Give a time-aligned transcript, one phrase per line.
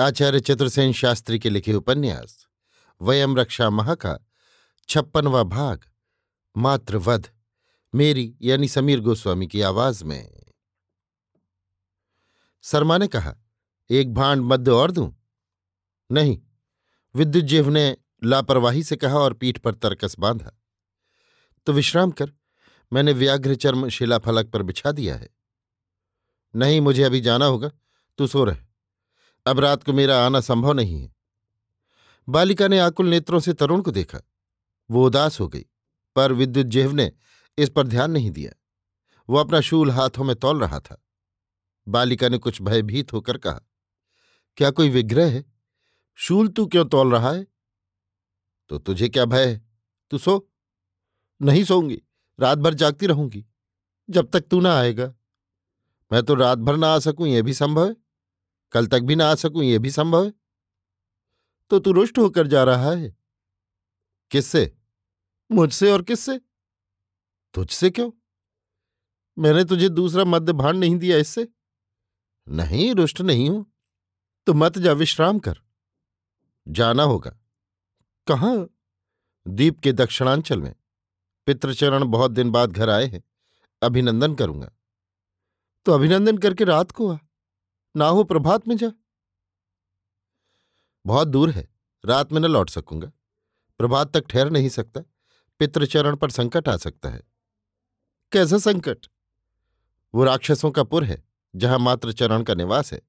[0.00, 2.46] आचार्य चतुर्सेन शास्त्री के लिखे उपन्यास,
[3.02, 4.18] वयम रक्षा महा का
[4.88, 5.84] छप्पनवा भाग,
[6.56, 7.30] मातृवध,
[7.94, 10.44] मेरी यानी समीर गोस्वामी की आवाज़ में।
[12.62, 13.34] शर्मा ने कहा,
[13.90, 15.16] एक भांड मध्य और दूँ?
[16.12, 16.42] नहीं।
[17.14, 20.60] विद्युत जीव ने लापरवाही से कहा और पीठ पर तरकस बांधा।
[21.66, 22.32] तो विश्राम कर,
[22.92, 25.28] मैंने व्याघ्र चर्म शिलाफलक पर बिछा दिया है।
[26.56, 27.70] नहीं, मुझे अभी जाना होगा,
[28.18, 28.73] तू सो रहे।
[29.46, 31.14] अब रात को मेरा आना संभव नहीं है।
[32.28, 34.20] बालिका ने आकुल नेत्रों से तरुण को देखा।
[34.90, 35.64] वो उदास हो गई,
[36.16, 37.12] पर विद्युत जेव ने
[37.58, 38.52] इस पर ध्यान नहीं दिया।
[39.28, 41.02] वो अपना शूल हाथों में तौल रहा था।
[41.88, 43.60] बालिका ने कुछ भयभीत होकर कहा,
[44.56, 45.44] क्या कोई विग्रह है?
[46.18, 47.46] शूल तू क्यों तौल रहा है?
[48.70, 49.60] तो तुझे क्या भय है?
[50.10, 50.50] तू सो।
[51.40, 52.00] नहीं सोऊँगी,
[52.38, 53.44] रात भर जागती रहूँगी,
[54.10, 55.12] जब तक तू ना आएगा।
[56.12, 58.03] मैं तो रात भर ना आ सकूँ यह भी संभव है?
[58.74, 60.32] कल तक भी ना आ सकूँ यह भी संभव है।
[61.70, 63.16] तो तू रुष्ट होकर जा रहा है।
[64.30, 64.78] किससे?
[65.52, 66.40] मुझसे और किससे?
[67.54, 68.10] तुझसे क्यों?
[69.38, 71.48] मैंने तुझे दूसरा मध्य भांड नहीं दिया इससे।
[72.48, 73.72] नहीं, रुष्ट नहीं हूँ।
[74.46, 75.58] तो मत जा विश्राम कर।
[76.68, 77.30] जाना होगा।
[78.26, 78.68] कहाँ?
[79.48, 80.74] दीप के दक्षिणांचल में।
[81.46, 83.22] पितृचरण बहुत दिन बाद घर आए हैं।
[83.82, 84.72] अभिनंदन करूँगा।
[85.86, 87.18] तो अभिनंदन करके रात को आ।
[87.96, 88.92] ना हो प्रभात में जा।
[91.06, 91.68] बहुत दूर है,
[92.04, 93.12] रात में न लौट सकूँगा।
[93.78, 95.00] प्रभात तक ठहर नहीं सकता,
[95.58, 97.22] पितृचरण पर संकट आ सकता है।
[98.32, 98.98] कैसा संकट?
[100.14, 101.24] वो राक्षसों का पुर है,
[101.56, 103.02] जहाँ मातृचरण का निवास है।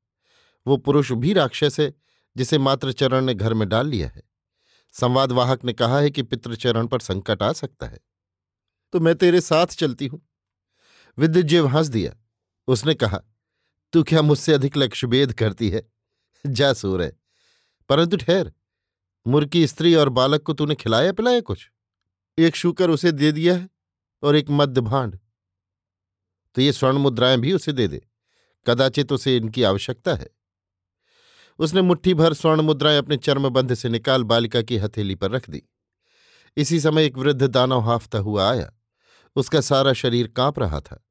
[0.68, 1.94] वो पुरुष भी राक्षस है,
[2.38, 4.24] जिसे मातृचरण ने घर में डाल लिया है।
[4.92, 8.00] संवादवाहक ने कहा है कि पितृचरण पर संकट आ सकता है।
[8.94, 10.20] तो मैं तेरे साथ चलती हूँ।
[11.18, 12.16] विद्युत विद्युजीव हंस दिया।
[12.68, 13.24] उसने कहा
[13.96, 15.82] तू क्या मुझसे अधिक लक्ष्यभेद करती है?
[16.46, 17.12] जा सो रहे
[17.90, 18.52] परंतु ठहर
[19.28, 21.70] मुर्की स्त्री और बालक को तूने खिलाया पिलाया कुछ?
[22.38, 23.70] एक शूकर उसे दे दिया है
[24.24, 25.20] और एक मध्य भांड।
[26.56, 28.02] तो ये स्वर्ण मुद्राएँ भी उसे दे दे,
[28.68, 30.30] कदाचित उसे इनकी आवश्यकता है।
[31.60, 35.64] उसने मुट्ठी भर स्वर्ण मुद्राएँ अपने चर्मबंध से निकाल बालिका की हथेली पर रख दी।
[36.58, 38.72] इसी समय एक वृद्ध दानव हाफता हुआ आया।
[39.36, 41.06] उसका सारा शरीर काँप रहा था।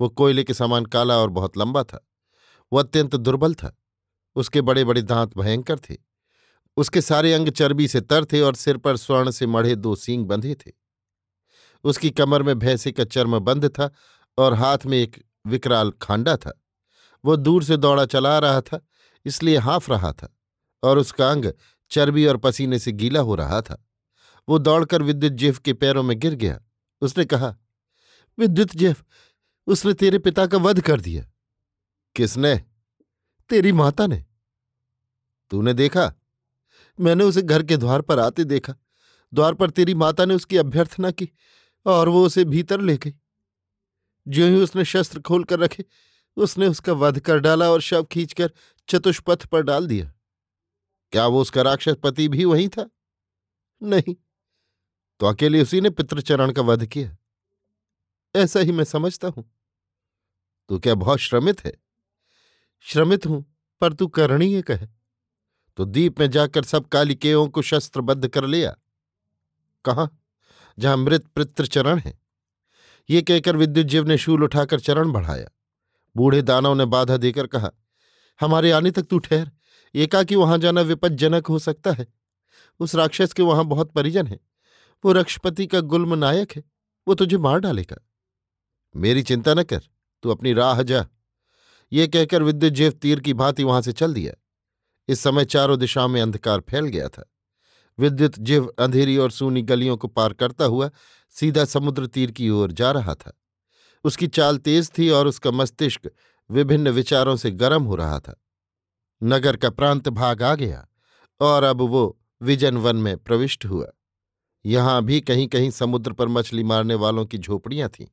[0.00, 2.04] वो कोयले के समान काला और बहुत लंबा था।
[2.72, 3.76] वो अत्यंत दुर्बल था।
[4.36, 5.96] उसके बड़े बड़े दांत भयंकर थे।
[6.76, 10.26] उसके सारे अंग चर्बी से तर थे और सिर पर स्वर्ण से मढ़े दो सींग
[10.26, 10.72] बंधे थे।
[11.84, 13.90] उसकी कमर में भैंसे का चर्म बंद था
[14.38, 16.62] और हाथ में एक विकराल खांडा था।
[17.24, 18.80] वो दूर से दौड़ा चला रहा था,
[19.26, 20.36] इसलिए हाँफ रहा था
[20.82, 21.52] और उसका अंग
[21.90, 23.84] चर्बी और पसीने से गीला हो रहा था।
[24.48, 26.60] वो दौड़कर विद्युत जेफ के पैरों में गिर गया।
[27.00, 27.56] उसने कहा,
[28.38, 29.04] विद्युत जेफ,
[29.66, 31.30] उसने तेरे पिता का वध कर दिया।
[32.18, 32.64] किसने?
[33.48, 34.24] तेरी माता ने।
[35.50, 36.14] तूने देखा?
[37.00, 38.74] मैंने उसे घर के द्वार पर आते देखा।
[39.34, 41.30] द्वार पर तेरी माता ने उसकी अभ्यर्थना की
[41.86, 43.14] और वो उसे भीतर ले गई।
[44.28, 45.84] जो ही उसने शस्त्र खोल कर रखे,
[46.36, 48.52] उसने उसका वध कर डाला और शव खींचकर
[48.88, 50.12] चतुष्पथ पर डाल दिया।
[51.12, 52.90] क्या वो उसका राक्षस पति भी वही था?
[53.82, 54.14] नहीं।
[55.20, 57.16] तो अकेले उसी ने पितृचरण का वध किया।
[58.36, 59.54] ऐसा ही मैं समझता हूँ।
[60.68, 61.87] तू क्या बहुत श्रमित है?
[62.80, 64.88] श्रमित हूँ, पर तू करणीय कह।
[65.76, 68.76] तो दीप में जाकर सब कालिकेयों को शस्त्रबद्ध कर लिया।
[69.84, 70.08] कहा?
[70.78, 72.18] जहाँ मृत पितृ चरण है।
[73.10, 75.48] ये कहकर विद्युत जीव ने शूल उठाकर चरण बढ़ाया।
[76.16, 77.70] बूढ़े दानव ने बाधा देकर कहा,
[78.40, 79.50] हमारे आने तक तू ठहर।
[79.94, 82.06] एकाकी वहाँ जाना विपज्जनक हो सकता है।
[82.80, 84.40] उस राक्षस के वहाँ बहुत परिजन है।
[85.04, 86.64] वो रक्षपति का गुल्म नायक है।
[87.08, 88.08] वो तुझे मार डालेगा।
[88.96, 89.80] मेरी चिंता न कर।
[90.22, 91.06] तू अपनी राह जा।
[91.92, 94.34] ये कहकर विद्युत जेव तीर की भांति वहाँ से चल दिया।
[95.08, 97.32] इस समय चारों दिशाओं में अंधकार फैल गया था।
[97.98, 100.90] विद्युत जिव अंधेरी और सूनी गलियों को पार करता हुआ
[101.30, 103.40] सीधा समुद्र तीर की ओर जा रहा था।
[104.04, 106.10] उसकी चाल तेज थी और उसका मस्तिष्क
[106.50, 108.44] विभिन्न विचारों से गर्म हो रहा था।
[109.22, 110.88] नगर का प्रांत भाग आ गया
[111.40, 113.86] और अब वो विजन वन में प्रविष्ट हुआ।
[114.64, 118.06] यहाँ भी कहीं कहीं समुद्र पर मछली मारने वालों की झोपड़ियाँ थीं।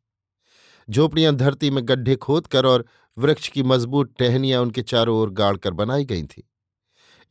[0.89, 2.85] झोपड़ियाँ धरती में गड्ढे खोदकर और
[3.17, 6.43] वृक्ष की मज़बूत टहनियाँ उनके चारों ओर गाड़ कर बनाई गई थीं।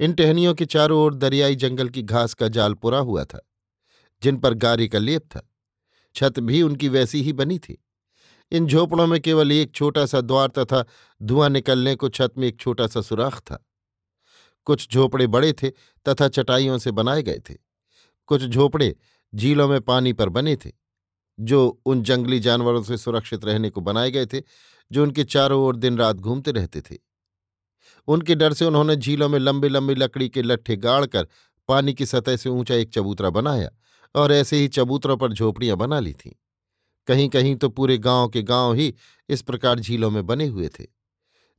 [0.00, 3.40] इन टहनियों के चारों ओर दरियाई जंगल की घास का जाल पुरा हुआ था,
[4.22, 5.48] जिन पर गारी का लेप था।
[6.14, 7.78] छत भी उनकी वैसी ही बनी थी।
[8.52, 10.84] इन झोपड़ों में केवल एक छोटा सा द्वार तथा
[11.22, 13.64] धुआँ निकलने को छत में एक छोटा सा सुराख था।
[14.66, 15.70] कुछ झोपड़े बड़े थे
[16.06, 17.54] तथा चटाइयों से बनाए गए थे।
[18.26, 18.94] कुछ झोपड़े
[19.34, 20.70] झीलों में पानी पर बने थे।
[21.38, 24.42] जो उन जंगली जानवरों से सुरक्षित रहने को बनाए गए थे,
[24.90, 26.98] जो उनके चारों ओर दिन रात घूमते रहते थे।
[28.08, 31.28] उनके डर से उन्होंने झीलों में लंबे लंबे लकड़ी के लट्ठे गाड़कर
[31.68, 33.70] पानी की सतह से ऊँचा एक चबूतरा बनाया
[34.14, 36.32] और ऐसे ही चबूतरों पर झोपड़ियाँ बना ली थीं।
[37.08, 38.94] कहीं कहीं तो पूरे गाँव के गाँव ही
[39.28, 40.84] इस प्रकार झीलों में बने हुए थे।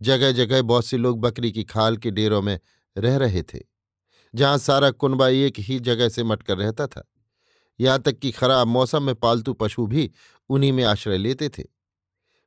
[0.01, 2.59] जगह जगह बहुत से लोग बकरी की खाल के डेरों में
[2.95, 3.59] रह रहे थे,
[4.33, 7.03] जहाँ सारा कुनबा एक ही जगह से मटकर रहता था।
[7.79, 10.09] यहाँ तक कि खराब मौसम में पालतू पशु भी
[10.49, 11.63] उन्हीं में आश्रय लेते थे।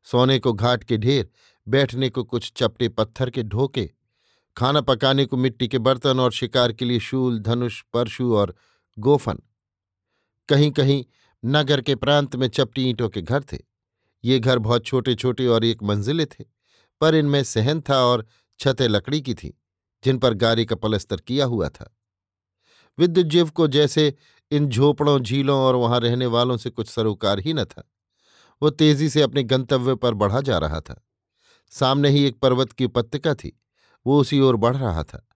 [0.07, 1.29] सोने को घाट के ढेर,
[1.67, 3.91] बैठने को कुछ चपटे पत्थर के ढोके,
[4.57, 8.55] खाना पकाने को मिट्टी के बर्तन और शिकार के लिए शूल, धनुष, परशु और
[8.99, 9.39] गोफन।
[10.49, 11.05] कहीं कहीं
[11.45, 13.59] नगर के प्रांत में चपटी ईंटों के घर थे।
[14.25, 16.45] ये घर बहुत छोटे छोटे और एक मंजिले थे,
[17.01, 18.27] पर इनमें सहन था और
[18.61, 19.51] छतें लकड़ी की थीं,
[20.05, 21.95] जिन पर गारी का पलस्तर किया हुआ था।
[22.99, 24.15] विद्युत जीव को जैसे
[24.51, 27.91] इन झोपड़ों, झीलों और वहाँ रहने वालों से कुछ सरोकार ही न था।
[28.63, 31.07] वो तेज़ी से अपने गंतव्य पर बढ़ा जा रहा था।
[31.71, 33.61] सामने ही एक पर्वत की उपत्यका थी।
[34.07, 35.29] वो उसी ओर बढ़ रहा था।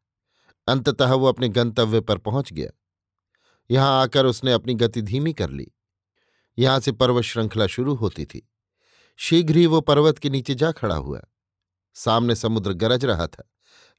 [0.68, 2.70] अंततः वो अपने गंतव्य पर पहुँच गया।
[3.70, 5.72] यहाँ आकर उसने अपनी गति धीमी कर ली।
[6.58, 8.48] यहाँ से पर्वत श्रृंखला शुरू होती थी।
[9.16, 11.22] शीघ्र ही वो पर्वत के नीचे जा खड़ा हुआ।
[11.94, 13.50] सामने समुद्र गरज रहा था।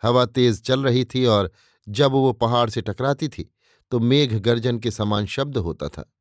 [0.04, 1.51] हवा तेज चल रही थी और
[1.89, 3.53] जब वो पहाड़ से टकराती थी
[3.94, 6.13] तो मेघ गर्जन के समान शब्द होता था।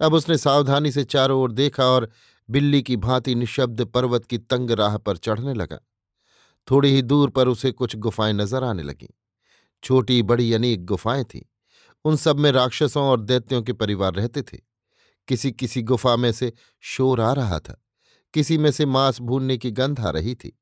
[0.00, 2.10] अब उसने सावधानी से चारों ओर देखा और
[2.50, 5.78] बिल्ली की भांति निशब्द पर्वत की तंग राह पर चढ़ने लगा।
[6.70, 9.14] थोड़ी ही दूर पर उसे कुछ गुफाएँ नज़र आने लगीं।
[9.82, 11.42] छोटी, बड़ी अनेक गुफाएँ थीं।
[12.04, 14.58] उन सब में राक्षसों और दैत्यों के परिवार रहते थे।
[15.28, 17.84] किसी किसी गुफा में से शोर आ रहा था।
[18.34, 20.58] किसी में से मांस भूनने की गंध आ रही थी।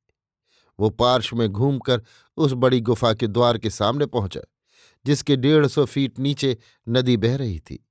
[0.81, 2.03] वो पार्श्व में घूमकर
[2.37, 4.41] उस बड़ी गुफा के द्वार के सामने पहुँचा।
[5.07, 6.59] जिसके डेढ़ सौ फीट नीचे
[6.89, 7.89] नदी बह रही थी।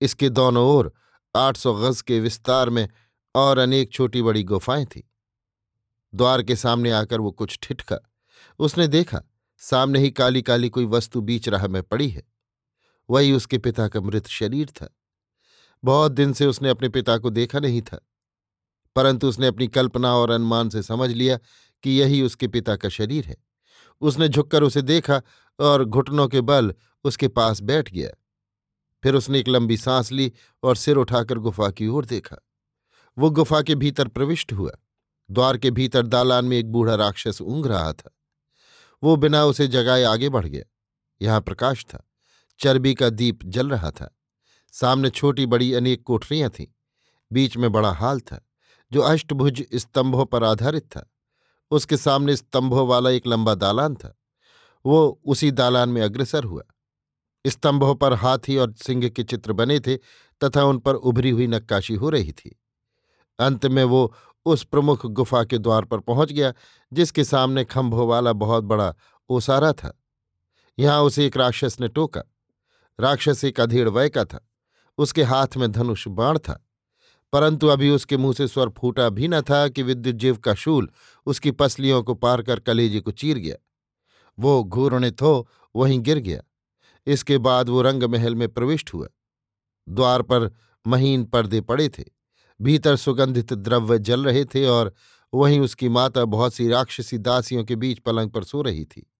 [0.00, 0.92] इसके दोनों ओर
[1.36, 2.88] आठ सौ गज के विस्तार में
[3.34, 5.02] और अनेक छोटी बड़ी गुफाएँ थीं।
[6.14, 7.98] द्वार के सामने आकर वो कुछ ठिठका।
[8.58, 9.22] उसने देखा,
[9.58, 12.22] सामने ही काली काली कोई वस्तु बीच राह में पड़ी है।
[13.10, 14.96] वही उसके पिता का मृत शरीर था।
[15.84, 18.06] बहुत दिन से उसने अपने पिता को देखा नहीं था।
[18.96, 21.38] परंतु उसने अपनी कल्पना और अनुमान से समझ लिया
[21.82, 23.36] कि यही उसके पिता का शरीर है।
[24.02, 25.22] उसने झुककर उसे देखा
[25.60, 28.10] और घुटनों के बल उसके पास बैठ गया।
[29.02, 30.32] फिर उसने एक लंबी सांस ली
[30.62, 32.36] और सिर उठाकर गुफा की ओर देखा।
[33.18, 34.72] वो गुफा के भीतर प्रविष्ट हुआ।
[35.30, 38.16] द्वार के भीतर दालान में एक बूढ़ा राक्षस ऊंघ रहा था।
[39.02, 40.64] वो बिना उसे जगाए आगे बढ़ गया।
[41.22, 42.08] यहाँ प्रकाश था।
[42.58, 44.18] चर्बी का दीप जल रहा था।
[44.72, 46.66] सामने छोटी बड़ी अनेक कोठरियाँ थीं।
[47.32, 48.48] बीच में बड़ा हाल था,
[48.92, 51.10] जो अष्टभुज स्तंभों पर आधारित था।
[51.72, 54.18] उसके सामने स्तंभों वाला एक लंबा दालान था।
[54.86, 56.62] वो उसी दालान में अग्रसर हुआ।
[57.46, 59.96] स्तंभों पर हाथी और सिंह के चित्र बने थे
[60.44, 62.60] तथा उन पर उभरी हुई नक्काशी हो रही थी।
[63.38, 64.14] अंत में वो
[64.44, 66.52] उस प्रमुख गुफा के द्वार पर पहुँच गया,
[66.92, 68.94] जिसके सामने खंभों वाला बहुत बड़ा
[69.28, 70.02] ओसारा था।
[70.78, 72.22] यहाँ उसे एक राक्षस ने टोका।
[73.00, 74.48] राक्षस एक अधेड़ वय का था।
[74.98, 76.66] उसके हाथ में धनुष बाण था।
[77.32, 80.90] परंतु अभी उसके मुँह से स्वर फूटा भी न था कि विद्युत जीव का शूल
[81.26, 83.56] उसकी पसलियों को पार कर कलेजे को चीर गया।
[84.38, 86.42] वो घूर्णित हो, वहीं गिर गया।
[87.06, 89.08] इसके बाद वो रंग महल में प्रविष्ट हुआ।
[89.88, 92.04] द्वार पर महीन पर्दे पड़े थे।
[92.62, 94.94] भीतर सुगंधित द्रव्य जल रहे थे और
[95.34, 99.12] वहीं उसकी माता बहुत सी राक्षसी दासियों के बीच पलंग पर सो रही थी।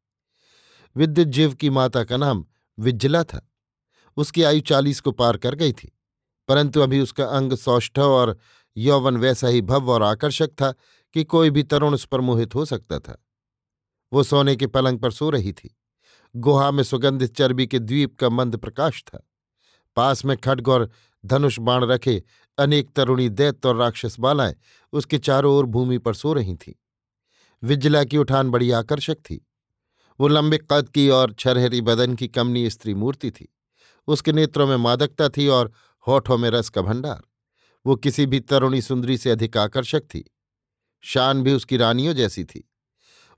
[0.97, 2.47] विद्युत जीव की माता का नाम
[2.79, 3.51] विज्जला था।
[4.17, 5.99] उसकी आयु चालीस को पार कर गई थी।
[6.53, 8.39] परंतु अभी उसका अंग सौष्ठव और
[8.77, 10.75] यौवन वैसा ही भव्य और आकर्षक था
[11.15, 13.27] कि कोई भी तरुण उस पर मोहित हो सकता था।
[14.13, 15.79] वो सोने के पलंग पर सो रही थी।
[16.37, 19.29] गुहा में सुगंधित चर्बी के द्वीप का मंद प्रकाश था।
[19.97, 20.91] पास में खड्ग और
[21.27, 22.23] धनुष बाण रखे
[22.59, 24.55] अनेक तरुणी दैत्य और राक्षस बालाएँ
[24.93, 26.73] उसके चारों ओर भूमि पर सो रही थीं।
[27.63, 29.47] विजला की उठान बड़ी आकर्षक थी।
[30.21, 33.49] वो लंबे कद की और छरहरी बदन की कमनी स्त्री मूर्ति थी।
[34.07, 35.73] उसके नेत्रों में मादकता थी और
[36.07, 37.23] होठों में रस का भंडार।
[37.87, 40.35] वो किसी भी तरुणी सुंदरी से अधिक आकर्षक थी।
[41.01, 42.69] शान भी उसकी रानियों जैसी थी।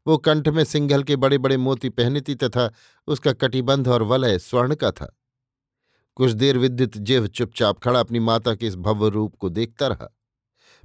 [0.06, 2.72] वो कंठ में सिंघल के बड़े बड़े मोती पहनती तथा
[3.06, 5.18] उसका कटिबंध और वलय स्वर्ण का था।
[6.14, 10.16] कुछ देर विद्युत जिव चुपचाप खड़ा अपनी माता के इस भव्य रूप को देखता रहा।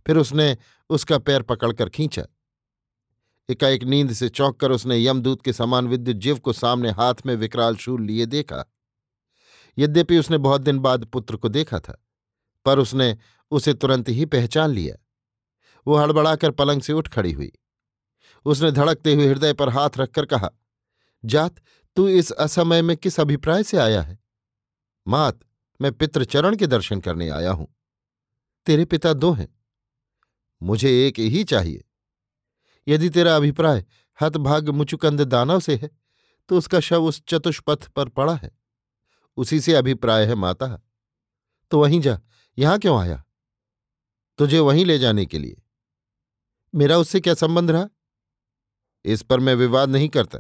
[0.08, 0.58] फिर उसने
[0.90, 2.24] उसका पैर पकड़कर खींचा।
[3.50, 7.36] एकाएक नींद से चौंक कर उसने यमदूत के समान विद्युत जीव को सामने हाथ में
[7.36, 8.72] विकराल शूल लिए देखा।
[9.80, 12.04] यद्यपि उसने बहुत दिन बाद पुत्र को देखा था,
[12.66, 13.18] पर उसने
[13.52, 14.96] उसे तुरंत ही पहचान लिया।
[15.88, 17.52] वो हड़बड़ाकर पलंग से उठ खड़ी हुई।
[18.46, 20.50] उसने धड़कते हुए हृदय पर हाथ रखकर कहा,
[21.24, 21.56] जात,
[21.98, 24.18] तू इस असमय में किस अभिप्राय से आया है?
[25.08, 25.40] मात,
[25.82, 27.68] मैं पितृचरण के दर्शन करने आया हूँ।
[28.66, 29.48] तेरे पिता दो हैं।
[30.62, 31.84] मुझे एक ही चाहिए।
[32.88, 33.86] यदि तेरा अभिप्राय
[34.20, 35.90] हतभाग मुचुकंद दानव से है
[36.50, 38.52] तो उसका शव उस चतुष्पथ पर पड़ा है।
[39.40, 40.82] उसी से अभिप्राय है माता।
[41.72, 42.22] तो वहीं जा,
[42.58, 43.24] यहाँ क्यों आया?
[44.38, 45.62] तुझे वहीं ले जाने के लिए।
[46.76, 47.90] मेरा उससे क्या संबंध रहा?
[49.06, 50.40] इस पर मैं विवाद नहीं करता।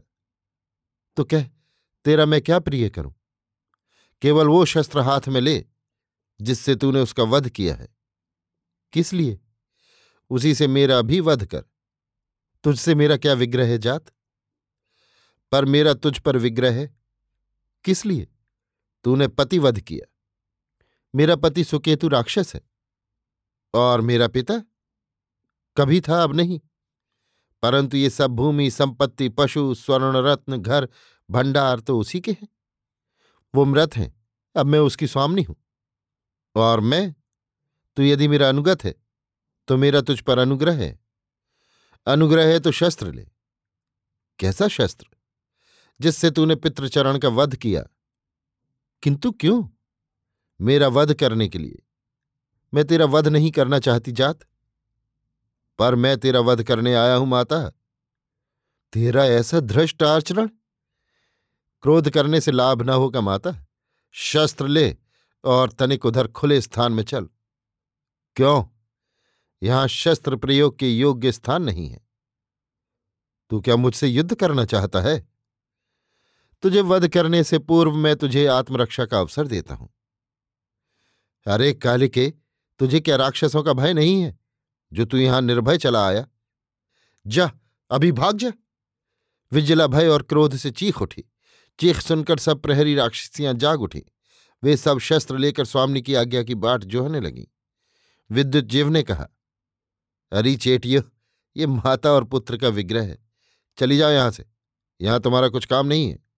[1.16, 1.44] तो कह,
[2.06, 3.16] तेरा मैं क्या प्रिय करूँ?
[4.22, 5.66] केवल वो शस्त्र हाथ में ले,
[6.42, 7.88] जिससे तूने उसका वध किया है।
[8.94, 9.40] किस लिए?
[10.30, 11.62] उसी से मेरा भी वध कर।
[12.64, 14.06] तुझसे मेरा क्या विग्रह है जात?
[15.52, 17.00] पर मेरा तुझ पर विग्रह है।
[17.84, 18.28] किस लिए?
[19.04, 20.14] तूने पतिवध किया।
[21.16, 22.62] मेरा पति सुकेतु राक्षस है।
[23.74, 24.64] और मेरा पिता
[25.78, 26.62] कभी था, अब नहीं।
[27.62, 30.90] परंतु ये सब भूमि, संपत्ति, पशु, स्वर्ण, रत्न, घर,
[31.30, 32.48] भंडार तो उसी के हैं।
[33.56, 35.56] वो मृत हैं। अब मैं उसकी स्वामी हूँ।
[36.56, 37.16] और मैं,
[37.96, 38.96] तू यदि मेरा अनुगत है
[39.68, 41.00] तो मेरा तुझ पर अनुग्रह है।
[42.06, 43.28] अनुग्रह है तो शस्त्र ले।
[44.40, 45.08] कैसा शस्त्र?
[46.02, 47.84] जिससे तूने पितृचरण का वध किया
[49.02, 49.64] किंतु क्यों?
[50.62, 51.84] मेरा वध करने के लिए।
[52.74, 54.40] मैं तेरा वध नहीं करना चाहती जात।
[55.80, 57.70] पर मैं तेरा वध करने आया हूँ, माता।
[58.94, 60.48] तेरा ऐसा धृष्ट आचरण।
[61.82, 63.66] क्रोध करने से लाभ न होगा, माता।
[64.12, 64.98] शस्त्र ले
[65.44, 67.30] और तनिक उधर खुले स्थान में चल।
[68.36, 68.66] क्यों?
[69.64, 72.08] यहाँ शस्त्र प्रयोग के योग्य स्थान नहीं है।
[73.50, 75.39] तू क्या मुझसे युद्ध करना चाहता है?
[76.62, 79.94] तुझे वध करने से पूर्व मैं तुझे आत्मरक्षा का अवसर देता हूँ।
[81.48, 82.34] अरे कालिके,
[82.80, 84.40] तुझे क्या राक्षसों का भय नहीं है,
[84.94, 86.28] जो तू यहाँ निर्भय चला आया?
[87.28, 87.52] जा,
[87.92, 88.52] अभी भाग जा।
[89.52, 91.24] विजला भय और क्रोध से चीख उठी।
[91.80, 94.04] चीख सुनकर सब प्रहरी राक्षसियाँ जाग उठी।
[94.64, 97.48] वे सब शस्त्र लेकर स्वामी की आज्ञा की बाट जोहने लगी।
[98.32, 99.28] विद्युत जीव ने कहा,
[100.32, 101.02] अरे चेटियो,
[101.58, 103.18] ये माता और पुत्र का विग्रह है।
[103.78, 104.46] चली जाओ यहाँ से।
[105.02, 106.29] यहाँ तुम्हारा कुछ काम नहीं है।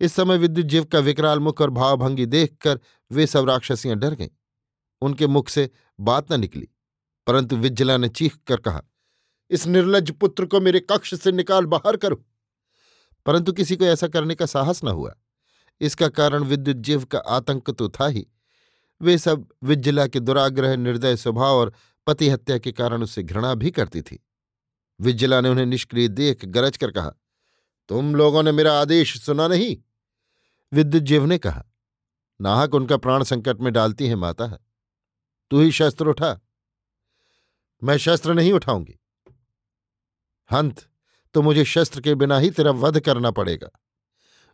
[0.00, 4.28] इस समय विद्युत जीव का विकराल मुख और भावभंगी देखकर वे सब राक्षसियाँ डर गईं।
[5.02, 6.68] उनके मुख से बात न निकली,
[7.26, 8.82] परंतु विज्जला ने चीख कर कहा,
[9.50, 12.24] इस निर्लज पुत्र को मेरे कक्ष से निकाल बाहर करो।
[13.26, 15.14] परंतु किसी को ऐसा करने का साहस न हुआ।
[15.80, 18.26] इसका कारण विद्युत जीव का आतंक तो था ही।
[19.00, 21.72] वे सब विज्जला के दुराग्रह, निर्दय स्वभाव और
[22.06, 24.18] पति हत्या के कारण उससे घृणा भी करती थी।
[25.00, 27.12] विज्जला ने उन्हें निष्क्रिय देख गरज कर कहा,
[27.90, 29.76] तुम लोगों ने मेरा आदेश सुना नहीं।
[30.72, 31.64] विद्युत जीव ने कहा,
[32.40, 34.46] नाहक उनका प्राण संकट में डालती है, माता।
[35.50, 36.40] तू ही शस्त्र उठा।
[37.84, 38.98] मैं शस्त्र नहीं उठाऊँगी।
[40.52, 40.88] हंत
[41.34, 43.68] तो मुझे शस्त्र के बिना ही तेरा वध करना पड़ेगा।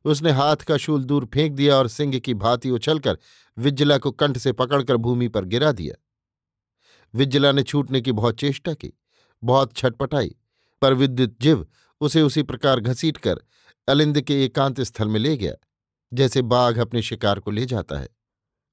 [0.04, 3.18] उसने हाथ का शूल दूर फेंक दिया और सिंह की भांति उछलकर
[3.58, 5.94] विज्जला को कंठ से पकड़कर भूमि पर गिरा दिया।
[7.14, 8.92] विज्जला ने छूटने की बहुत चेष्टा की,
[9.44, 10.36] बहुत छटपटाई,
[10.82, 11.66] पर विद्युत जीव
[12.00, 13.36] उसे उसी प्रकार घसीट कर
[13.88, 15.54] अलिंद के एकांत स्थल में ले गया।
[16.14, 18.08] जैसे बाघ अपने शिकार को ले जाता है।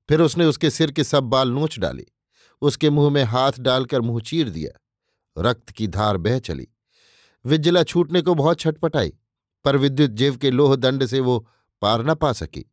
[0.09, 2.05] फिर उसने उसके सिर के सब बाल नोच डाले।
[2.61, 4.81] उसके मुँह में हाथ डालकर मुँह चीर दिया।
[5.37, 6.67] रक्त की धार बह चली।
[7.45, 9.13] विज्जला छूटने को बहुत छटपटाई
[9.65, 11.47] पर विद्युत जीव के लोह दंड से वो
[11.81, 12.71] पार न पा सकी।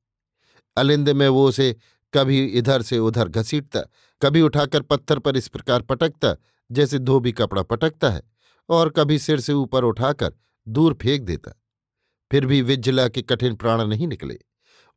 [0.77, 1.77] अलिंद में वो उसे
[2.15, 3.81] कभी इधर से उधर घसीटता,
[4.23, 6.37] कभी उठाकर पत्थर पर इस प्रकार पटकता,
[6.73, 8.23] जैसे धोबी कपड़ा पटकता है,
[8.69, 10.33] और कभी सिर से ऊपर उठाकर
[10.69, 11.63] दूर फेंक देता।
[12.33, 14.39] फिर भी विज्जला के कठिन प्राण नहीं निकले।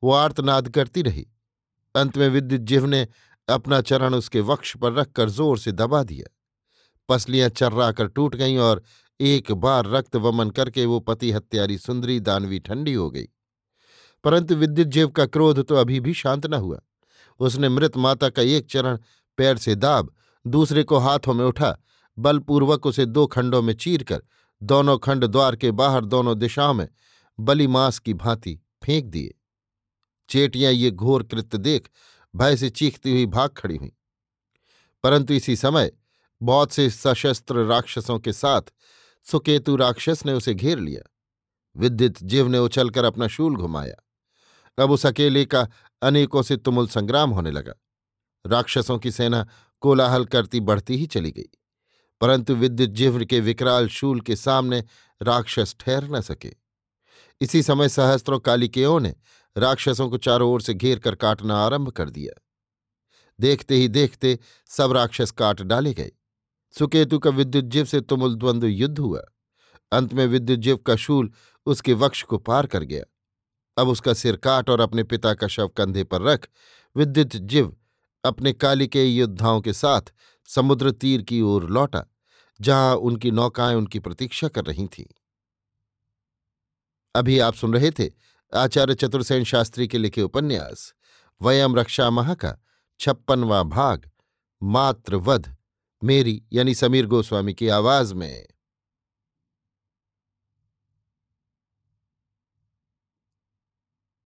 [0.04, 1.28] वो आर्तनाद करती रही।
[1.96, 3.08] अंत में विद्युत जिव ने
[3.48, 6.28] अपना चरण उसके वक्ष पर रखकर ज़ोर से दबा दिया।
[7.10, 8.84] पसलियाँ चर्रा कर टूट गईं और
[9.20, 13.28] एक बार रक्त वमन करके वो पति हत्यारी सुंदरी दानवी ठंडी हो गई।
[14.24, 16.80] परंतु विद्युत जीव का क्रोध तो अभी भी शांत न हुआ।
[17.40, 18.98] उसने मृत माता का एक चरण
[19.38, 20.14] पैर से दाब,
[20.46, 21.78] दूसरे को हाथों में उठा,
[22.18, 24.24] बलपूर्वक उसे दो खंडों में चीर कर
[24.62, 26.88] दोनों खंड द्वार के बाहर दोनों दिशाओं में
[27.40, 29.36] बलि मांस की भांति फेंक दिए।
[30.32, 31.90] चेटियाँ ये घोर कृत्य देख
[32.36, 33.92] भय से चीखती हुई भाग खड़ी हुई।
[35.04, 35.92] परंतु इसी समय
[36.44, 38.62] बहुत से सशस्त्र राक्षसों के साथ
[39.24, 41.12] सुकेतु राक्षस ने उसे घेर लिया।
[41.78, 43.96] विद्युत जीव ने उछलकर अपना शूल घुमाया।
[44.84, 45.68] अब उस अकेले का
[46.02, 47.74] अनेकों से तुमुल संग्राम होने लगा।
[48.48, 49.48] राक्षसों की सेना
[49.80, 51.50] कोलाहल करती बढ़ती ही चली गई।
[52.22, 54.84] परंतु विद्युत जिह्व के विकराल शूल के सामने
[55.22, 56.54] राक्षस ठहर न सके।
[57.42, 59.16] इसी समय सहस्त्रों कालिकेयों ने
[59.58, 62.42] राक्षसों को चारों ओर से घेर कर काटना आरंभ कर दिया।
[63.40, 66.12] देखते ही देखते सब राक्षस काट डाले गए।
[66.78, 69.22] सुकेतु का विद्युत जीव से तुमुल द्वंद्व युद्ध हुआ।
[69.92, 71.32] अंत में विद्युत जीव का शूल
[71.66, 73.04] उसके वक्ष को पार कर गया।
[73.78, 76.48] अब उसका सिर काट और अपने पिता का शव कंधे पर रख
[76.96, 77.78] विद्युत जीव
[78.24, 80.02] अपने कालिके योद्धाओं के साथ
[80.46, 82.06] समुद्र तीर की ओर लौटा,
[82.62, 85.06] जहाँ उनकी नौकाएँ उनकी प्रतीक्षा कर रही थीं।
[87.16, 88.12] अभी आप सुन रहे थे
[88.54, 90.94] आचार्य चतुर्सेन शास्त्री के लिखे उपन्यास,
[91.42, 92.56] वयम रक्षा महा का
[93.00, 94.10] छप्पनवा भाग,
[94.64, 95.56] मातृवध,
[96.04, 98.48] मेरी यानी समीर गोस्वामी की आवाज़ में।